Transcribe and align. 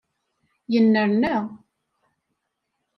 Yennerna. 0.73 1.33